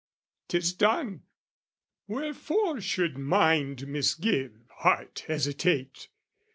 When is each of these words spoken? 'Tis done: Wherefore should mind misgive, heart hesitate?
'Tis 0.47 0.73
done: 0.73 1.21
Wherefore 2.07 2.81
should 2.81 3.19
mind 3.19 3.85
misgive, 3.85 4.65
heart 4.77 5.25
hesitate? 5.27 6.07